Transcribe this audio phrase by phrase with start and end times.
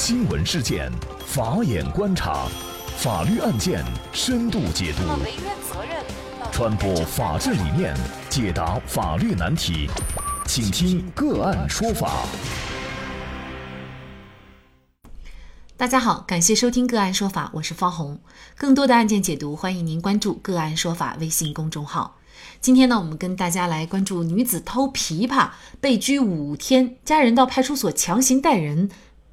[0.00, 0.88] 新闻事件，
[1.26, 2.46] 法眼观察，
[2.98, 5.02] 法律案件深度解读，
[6.52, 7.96] 传播法治理念，
[8.30, 9.90] 解答法律难题，
[10.46, 12.24] 请听个案说法。
[15.76, 18.20] 大家好，感谢收听个案说法，我是方红。
[18.56, 22.14] 更多的案件解读，欢迎您关注个案说法微信公众号。
[22.60, 25.48] 今天呢，我们跟大家来关注女子偷琵琶
[25.80, 28.88] 被拘五天，家人到派出所强行带人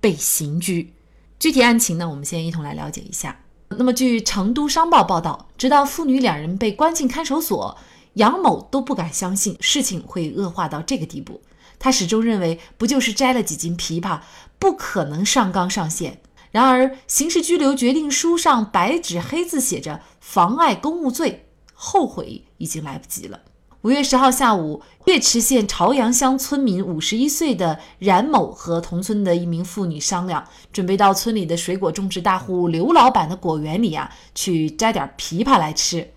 [0.05, 0.93] 被刑拘。
[1.39, 3.39] 具体案情呢，我们先一同来了解一下。
[3.69, 7.75] 那么，据成都商报报道，直到父女两人被关进看守所，
[8.13, 11.41] 杨某都不敢相信事情会恶化到这个地步。
[11.79, 14.19] 他始终认为，不就是摘了几斤枇杷，
[14.60, 16.21] 不可能上纲上线。
[16.51, 21.47] 然而，刑事拘留决定书上白纸黑字写着“妨碍公务罪”。
[21.74, 23.41] 后悔已经来不及了。
[23.86, 36.09] 五月十号下午，岳池县朝阳乡村民五十一岁的冉某和同村的一名妇女商量，准备到村里的水果种植大户刘老板的果园里啊，去摘点枇杷来吃。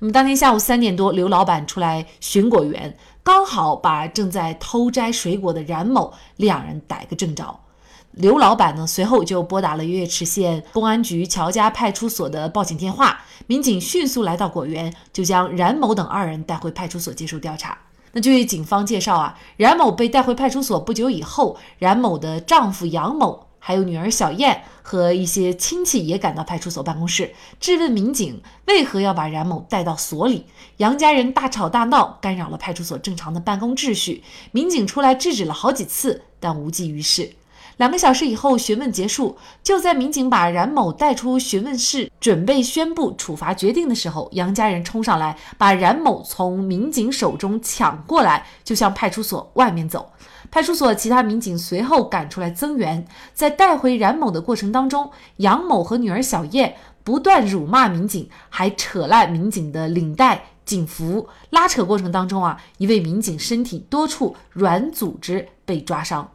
[0.00, 7.60] 那么当天下午三点多，刘老板出来巡果园，刚好把正在偷摘水果的冉某两人逮个正着。
[8.12, 17.78] 刘老板呢，随后就拨打了岳池县公安局乔家派出所的报警电话，民警迅速来到果园，就将冉某等二人带回派出所接受调查。
[18.12, 30.44] 那据警方介绍啊，冉某被带回派出所不久以后，冉某的丈夫杨某，还有女儿小燕和一些亲戚也赶到派出所办公室，质问民警为何要把冉某带到所里。
[30.76, 34.22] 杨家人大吵大闹，干扰了派出所正常的办公秩序。
[34.50, 37.32] 民警出来制止了好几次，但无济于事。
[37.82, 39.36] 两个小时以后，询问结束。
[39.60, 50.12] 就在民警把冉某带出询问室，准备宣布处罚决定的时候，杨家人冲上来，把冉某从民警手中抢过来，就向派出所外面走。
[50.48, 53.04] 派出所其他民警随后赶出来增援。
[53.34, 61.28] 在带回冉某的过程当中，杨某和女儿小燕不断辱骂民警，还扯烂民警的领带、警服。
[61.50, 66.30] 拉扯过程当中啊，一位民警身体多处软组织被抓伤。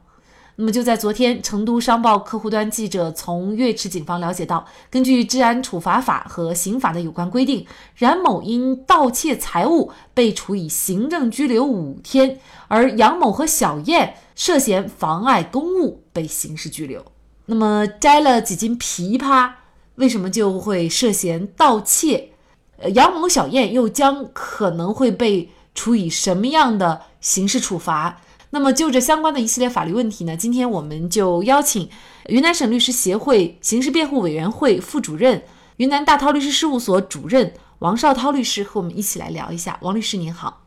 [0.59, 17.05] 那么就在昨天，成都商报客户端记者从岳池警方了解到，根据治安处罚法和刑法的有关规定，冉某因盗窃财物被处以行政拘留五天，而杨某和小燕涉嫌妨碍公务被刑事拘留。
[17.45, 19.51] 那么摘了几斤枇杷，
[19.95, 22.31] 为什么就会涉嫌盗窃？
[22.79, 28.21] 呃，杨某、小燕又将可能会被处以什么样的刑事处罚？
[28.49, 31.89] 那么就这相关的一系列法律问题呢，今天我们就邀请
[32.27, 35.43] 云南省律师协会刑事辩护委员会副主任、
[35.77, 39.77] 云南大韬律师事务所主任王绍涛律师和我们一起来聊一下。
[39.81, 40.63] 王律师您好，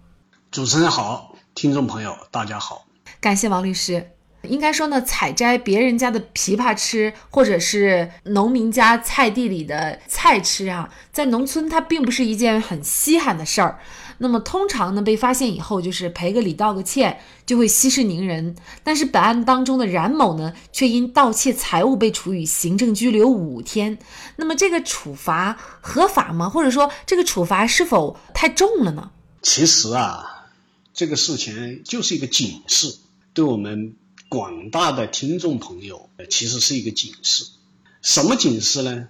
[0.51, 2.87] 主持人好，听众朋友大家好，
[3.21, 4.11] 感谢王律师。
[4.45, 13.79] 应该说呢，采摘别人家的枇杷吃，或者是农民家菜地里的菜吃啊，在农村它并不是一件很稀罕的事儿。
[14.23, 18.55] 那么通常呢，被发现以后就是赔个礼道个歉，就会息事宁人。
[18.85, 23.99] 但是本案当中的冉某呢，却因盗窃财物被处以行政拘留五天。
[24.37, 26.49] 那么这个处罚合法吗？
[26.49, 29.11] 或者说这个处罚是否太重了呢？
[29.43, 30.47] 其实啊，
[30.95, 32.99] 这个事情就是一个警示，
[33.35, 33.97] 对我们。
[34.29, 37.47] 广大的听众朋友，其实是一个警示。
[38.01, 39.09] 什么警示呢？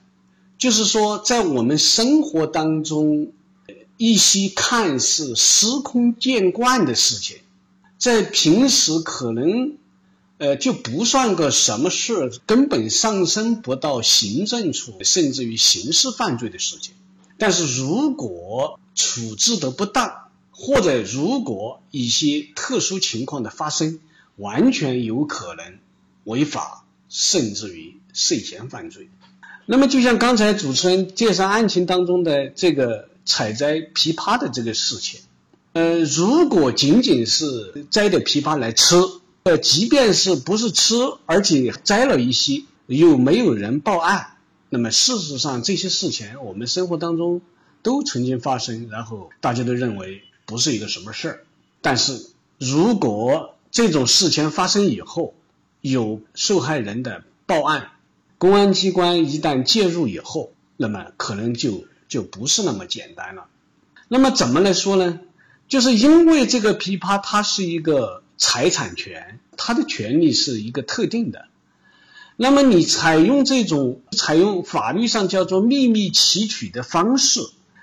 [0.56, 3.30] 就是说，在我们生活当中，
[4.02, 7.36] 一些看似司空见惯的事情，
[7.98, 9.76] 在平时可能，
[10.38, 16.94] 呃，就不算个什么事，根本上升不到行政处，甚至于刑事犯罪的事情。
[17.36, 24.00] 但是如果处置的不当，或者如果一些特殊情况的发生，
[24.36, 25.78] 完全有可能
[26.24, 29.10] 违法，甚至于涉嫌犯罪。
[29.66, 35.20] 那么，就像刚才主持人介绍案情当中的这个采摘枇杷的这个事情，
[35.72, 38.96] 呃，如果仅仅是摘的枇杷来吃，
[39.44, 40.94] 呃，即便是不是吃，
[41.26, 44.34] 而且摘了一些，又没有人报案，
[44.68, 47.40] 那么事实上这些事情我们生活当中
[47.82, 51.44] 都曾经发生，然后大家都认为不是一个什么事儿。
[51.80, 52.26] 但是
[52.58, 55.34] 如果这种事情发生以后，
[55.80, 57.92] 有受害人的报案，
[58.40, 63.48] 公安机关一旦介入以后，那么可能就就不是那么简单了。
[64.08, 65.20] 那么怎么来说呢？
[65.68, 71.48] 就是因为这个枇杷它是一个财产权，它的权利是一个特定的。
[72.34, 77.40] 那么你采用这种采用法律上叫做秘密提取的方式，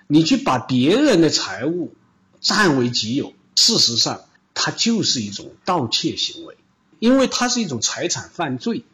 [0.07, 1.93] 你去把别人的财物
[2.41, 4.21] 占为己有，事实上。
[4.59, 6.57] 它就是一种盗窃行为，
[6.97, 8.85] 因为它是一种财产犯罪。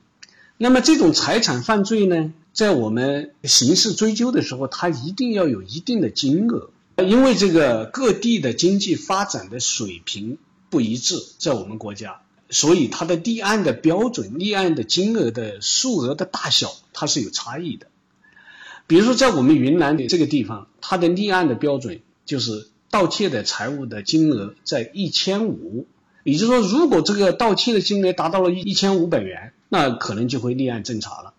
[0.58, 10.38] 那么这种财产犯罪呢，在我们刑事追究的时候，它一定要有一定的金额，因为这个各地的经济发展的水平
[10.70, 17.88] 不一致，在我们国家，所以它的立案的标准、立案的金额的数额的大小，它是有差异的。
[18.86, 25.88] 比如说，在我们云南的这个地方，它的立案的标准就是盗窃的财物的金额在一千五，
[26.24, 31.34] 也就是说，如果这个盗窃的金额达到了一千五百元，那可能就会立案侦查了。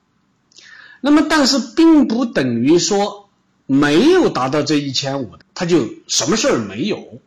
[1.01, 3.31] 那么，但是并不等于说
[3.65, 7.21] 没有达到这一千五，他就什么事儿没有。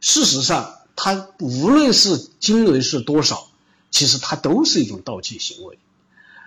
[0.00, 3.50] 事实上，他无论是金额是多少，
[3.92, 5.78] 其实它都是一种盗窃行为。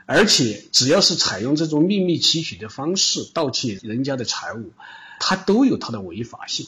[0.05, 4.73] 而且，只要是采用这种秘密提取的方式盗窃人家的财物，
[5.21, 6.67] 它都有它的违法性。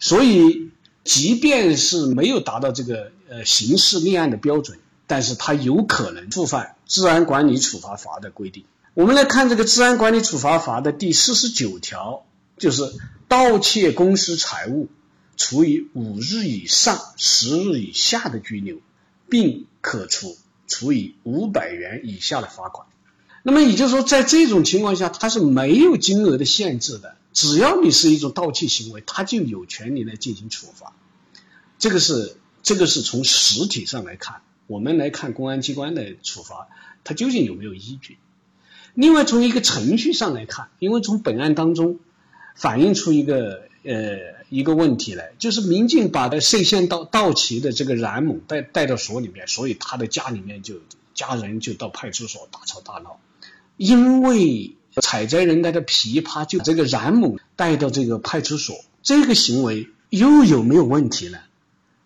[0.00, 0.72] 所以，
[1.04, 8.64] 即便是没有达到这个呃刑事立案的标准，但是他有可能触犯《治安管理处罚法》的规定。
[8.94, 12.24] 我们来看这个《治安管理处罚法》的第四十九条，
[12.58, 12.82] 就是
[13.28, 14.88] 盗窃公私财物，
[15.36, 18.78] 处以五日以上十日以下的拘留，
[19.28, 20.36] 并可处。
[20.66, 22.88] 处以五百元以下的罚款，
[23.42, 27.16] 那么也就是说，在这种情况下，它是没有金额的限制的。
[27.34, 30.94] 只要你是一种盗窃行为，他就有权利来进行处罚。
[31.78, 36.68] 这个是这个是从实体上来看，我们来看公安机关的处罚，
[37.04, 38.18] 它究竟有没有依据？
[38.94, 41.98] 另外，从一个程序上来看，因为从本案当中
[42.54, 44.34] 反映出一个呃。
[44.50, 50.76] 一个问题来，就是民警把他涉嫌盗盗窃的这个冉某带带到所里面，所以他的家里面就
[51.12, 53.18] 家人就到派出所大吵大闹，
[53.78, 61.38] 因为采摘人家的枇杷，就这个冉某带到这个派出所，这个行为又有没有问题呢？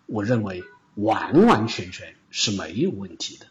[0.07, 0.63] 我认为
[0.95, 3.45] 完完全全是没有问题的。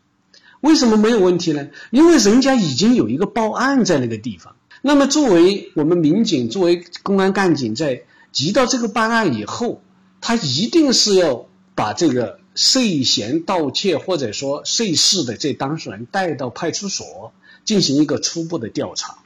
[0.61, 1.69] 为什么没有问题呢？
[1.91, 8.05] 因为人家已经有一个报案在那个地方，那么作为我们民警，作为公安干警在。
[8.31, 9.81] 接到这个办案以后，
[10.21, 17.33] 他一定是要把这个涉嫌盗窃或者说涉事的这当事人带到派出所
[17.65, 19.19] 进行一个初步的调查，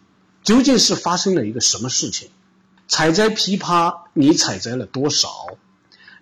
[0.44, 2.28] 究竟是发生了一个什么事情？
[2.86, 5.28] 采摘枇杷，你采摘了多少？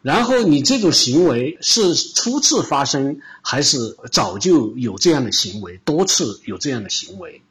[0.02, 7.42] 然后你这种行为是初次发生，还是早就有这样的行为，多次有这样的行为？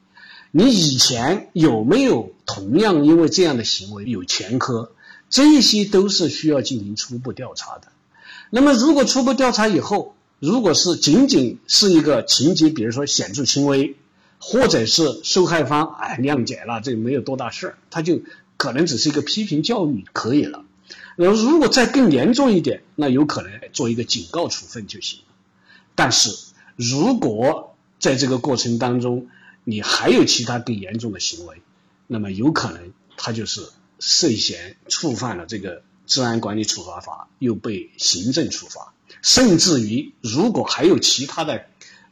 [0.50, 4.90] 你以前有没有同样因为这样的行为有前科？
[5.28, 7.92] 这些都是需要进行初步调查的。
[8.50, 13.94] 那么，如果初步调查以后，如果是仅仅是一个情节，比如说显著轻微，
[14.40, 18.22] 或者是受害方哎谅解了，这没有多大事儿，他就
[18.56, 20.64] 可能只是一个批评教育可以了。
[21.22, 25.34] 那如果再更严重一点，那有可能做一个警告处分就行了。
[25.94, 26.30] 但是
[26.76, 29.28] 如果在这个过程当中
[29.64, 31.62] 你还有其他更严重的行为，
[32.06, 33.68] 那么有可能他就是。
[34.02, 41.66] 涉嫌触犯了这个治安管理处罚法，又被行政处罚，甚至于如果还有其他的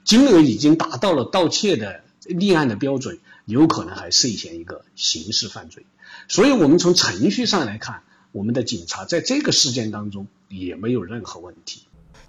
[0.04, 5.86] 金额已经达到了盗窃的立案的标准，有可能还涉嫌一个刑事犯罪。
[6.28, 8.02] 所以，我们从程序上来看，
[8.32, 11.82] 我们的警察在这个事件当中也没有任何问题。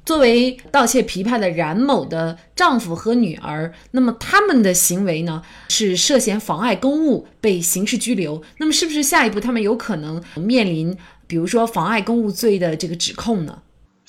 [0.06, 8.42] 作为盗窃琵琶的冉某的丈夫和女儿，那么他们的行为呢是涉嫌妨碍公务，被刑事拘留。
[8.57, 10.97] 那么是不是下一步他们有可能面临，
[11.28, 13.62] 比如说妨碍公务罪的这个指控呢？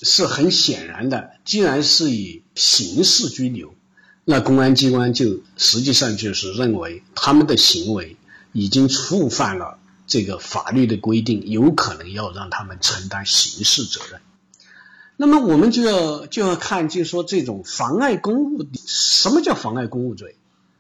[0.03, 3.75] 是很显然的，既然是以刑事拘留，
[4.25, 8.17] 那公安机关就实际上就是认为他们的行为
[8.53, 9.79] 已经触犯了
[10.11, 14.21] 这个法律的规定，有可能要让他们承担刑事责任。
[15.17, 20.35] 那么我们就要就要看，就是说这种妨碍公务，什么叫妨碍公务罪？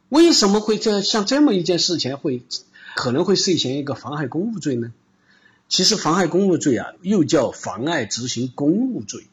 [0.08, 2.42] 为什么会这像这么一件事情会
[2.96, 4.92] 可能会涉嫌一个妨害公务罪呢？
[5.68, 9.28] 其实妨害公务罪啊，又叫妨碍执行公务罪，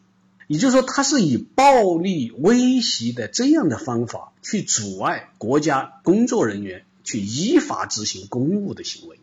[0.46, 9.20] 也就是说，它是以暴力威胁的这样的方法去阻碍国家工作人员去依法执行公务的行为。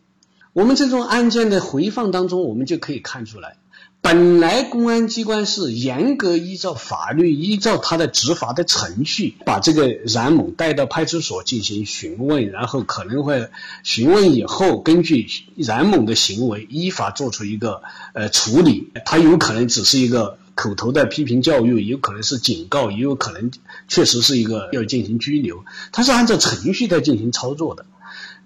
[0.55, 3.57] 我们这种案件的回放当中，我们就可以看出来。
[3.99, 13.49] 本来公安机关是严格依照法律、依照他的执法的程序，把这个冉某带到派出所进行询问，然后可能会
[13.83, 17.81] 询问以后，根据冉某的行为依法做出一个
[18.13, 18.91] 呃处理。
[19.03, 23.51] 他有可能只是一个口头的批评教育，有可能是警告，也有可能
[23.89, 25.65] 确实是一个要进行拘留。
[25.91, 27.85] 他是按照程序在进行操作的，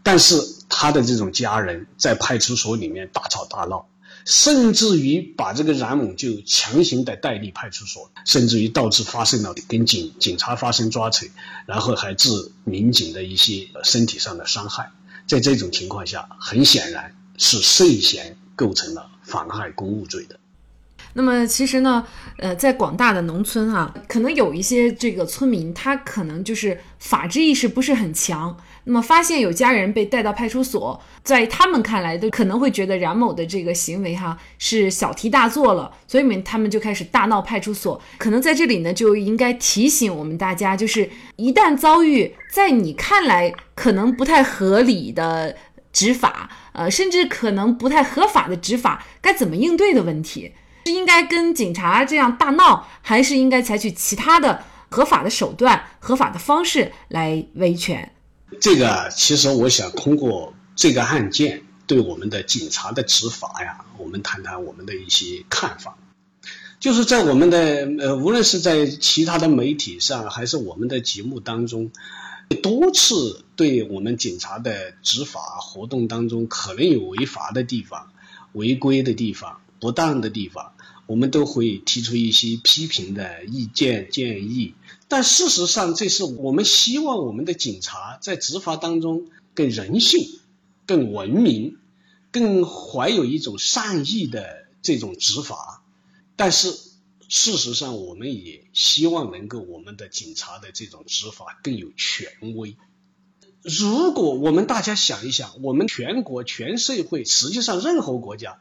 [0.01, 3.87] 但是他的这种家人在派出所里面大吵大闹。
[4.25, 11.25] 甚至于把这个冉某就强行的带离派出所，甚至于导致发生了跟警警察发生抓扯，
[11.65, 12.29] 然后还致
[12.63, 14.91] 民警的一些身体上的伤害。
[15.25, 20.39] 在这种情况下，很显然是涉嫌构成了妨害公务罪的。
[21.13, 22.05] 那么其实呢，
[22.37, 28.55] 呃，在广大的农村啊，可能有一些这个村民，他可能就是法治意识不是很强。
[28.89, 38.01] 那么发现有家人被带到派出所，在他们看来，都可能会觉得冉某的这个行为哈是小题大做了，所以他们就开始大闹派出所。
[38.17, 45.55] 可能在这里呢，就应该提醒我们大家，就是一旦遭遇在你看来可能不太合理的
[45.93, 50.51] 执法，呃，甚至可能不太合法的执法，该怎么应对的问题。
[50.87, 58.13] 是应该跟警察这样大闹，还是应该采取其他的合法的手段、合法的方式来维权？
[58.59, 65.97] 这个其实我想通过这个案件对我们的警察的执法呀，我们谈谈我们的一些看法。
[66.79, 67.59] 就是在我们的
[67.99, 71.91] 呃，无论是在其他的媒体上，还是我们的节目当中，
[72.63, 78.11] 多次对我们警察的执法活动当中可能有违法的地方、
[78.53, 79.59] 违规的地方。
[79.81, 80.73] 不当的地方，
[81.05, 84.73] 我们都会提出一些批评的意见建议。
[85.09, 90.39] 但事实上，这是我们希望我们的警察在执法当中更人性、
[90.85, 91.77] 更文明、
[92.31, 95.83] 更怀有一种善意的这种执法。
[96.35, 96.71] 但是
[97.27, 102.77] 事实上，我们也希望能够我们的警察的这种执法更有权威。
[103.63, 108.59] 如果我们大家想一想，我们全国全社会，实际上任何国家。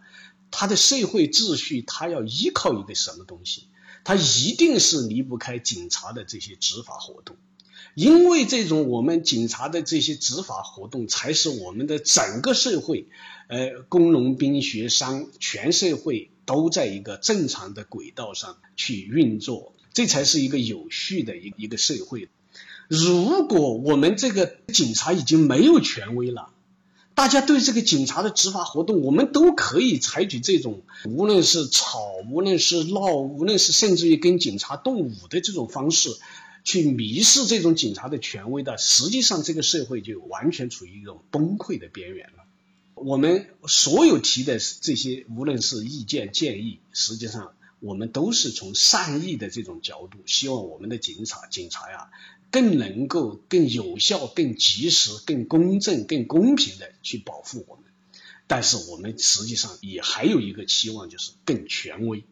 [0.50, 3.68] 它的社会秩序，它要依靠一个什么东西？
[4.08, 7.36] 他一定是离不开警察的这些执法活动，
[7.94, 13.06] 因为这种我们警察的这些执法活动，才是我们的整个社会，
[13.48, 22.30] 呃，工农兵学商全社会都在一个正常的轨道上去运作，这才是一个有序的一一个社会。
[22.88, 26.48] 如果我们这个警察已经没有权威了。
[27.18, 31.98] 大家对这个警察的执法活动，我们都可以采取这种，无论是吵，
[32.30, 36.10] 无论是闹，无论是甚至于跟警察动武的这种方式，
[36.62, 42.44] 去迷失这种警察的权威的，实际上这个社会就完全处于一种崩溃的边缘了。
[42.94, 52.10] 我们所有提的这些，无论是意见建议，实际上我们都是从善意的这种角度，希望我们的警察警察呀。
[52.50, 57.84] 更能够、更有效、更及时、更公正、更公平的去保护我们，
[58.46, 62.24] 但是我们实际上也还有一个期望，就是更权威。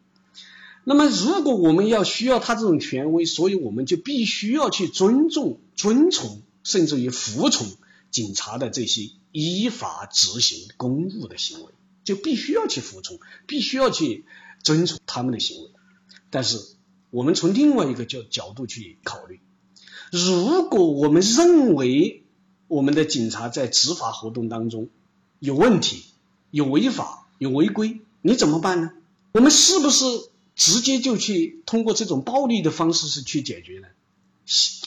[0.83, 7.67] 那么，如果我们要需要他这种权威，所以我们就必须要去尊重、遵从，甚至于服从
[8.09, 14.25] 警察的这些依法执行公务的行为，就必须要去服从，必须要去
[14.63, 15.69] 遵从他们的行为。
[16.29, 16.57] 但是，
[17.09, 19.41] 我们从另外一个角角度去考虑。
[20.11, 22.23] 如果我们认为
[22.67, 24.89] 我们的警察在执法活动当中
[25.39, 26.05] 有问题、
[26.51, 28.91] 有违法、有违规，你怎么办呢？
[29.33, 30.05] 我们是不是
[30.55, 33.87] 直接就去通过这种暴力的方式是去解决呢？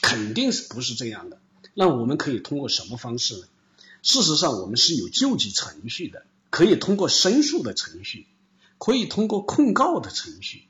[0.01, 1.39] 肯定是不是这样的。
[1.73, 3.43] 那我们可以通过什么方式呢？
[4.01, 8.25] 事实上，我们是有救济程序的，可以通过申诉的程序，
[8.79, 10.63] 可以通过控告的程序。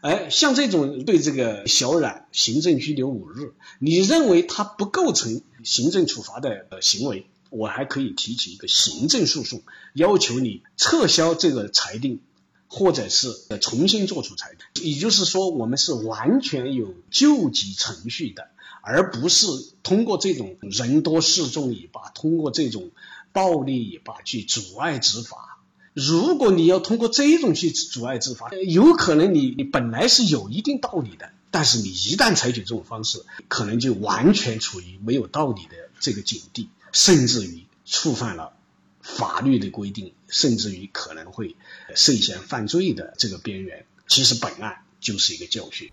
[0.00, 12.20] 哎，像这种对这个小冉行政拘留五日，你认为他不构成行政处罚的行为，我还可以提起一个行政诉讼，要求你撤销这个裁定，
[12.66, 14.90] 或者是重新作出裁定。
[14.90, 18.48] 也就是说，我们是完全有救济程序的，
[18.80, 19.46] 而不是
[19.82, 22.90] 通过这种人多势众也罢，通过这种
[23.32, 25.49] 暴力也罢去阻碍执法。
[25.92, 38.52] 如果你要通过这种去阻碍执法，有可能你你本来是有一定道理的，但是你一旦采取这种方式，可能就完全处于没有道理的这个境地，甚至于触犯了
[39.02, 41.56] 法律的规定，甚至于可能会
[41.94, 43.84] 涉嫌犯罪的这个边缘。
[44.06, 45.90] 其实本案就是一个教训。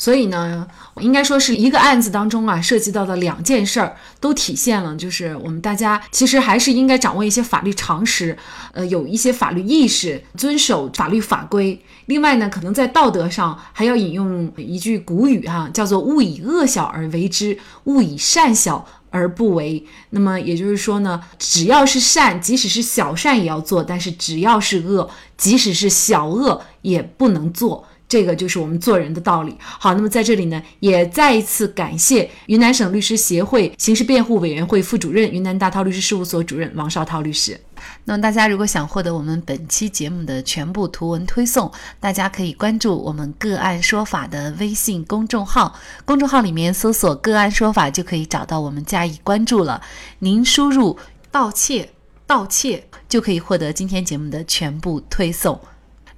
[0.00, 0.66] 所以呢，
[0.98, 8.34] 应该说是一个案子当中啊，涉及到的两件事儿，都体现了就是我们大家其实还是应该掌握一些法律常识，
[8.72, 11.78] 呃，有一些法律意识，遵守法律法规。
[12.06, 19.84] 另外呢，可能在道德上还要引用一句古语哈，叫做“勿以恶小而为之，勿以善小而不为”。
[20.08, 27.86] 那么也就是说呢，只要是善，即使是小善也要做；但是只要是恶，即使是小恶也不能做。
[28.10, 29.56] 这个就是我们做人的道理。
[29.60, 37.58] 好，那么在这里呢，也再一次感谢云南省律师协会刑事辩护委员会副主任、云南大韬律师事务所主任王绍涛律师。
[38.04, 49.80] 那么大家如果想获得我们本期节目的全部图文推送，大家可以关注我们“个案说法”的微信公众号，公众号里面搜索“个案说法”就可以找到我们加以关注了。
[50.18, 50.98] 您输入
[51.30, 51.88] “盗窃
[52.26, 55.58] ”“盗窃”就可以获得今天节目的全部推送。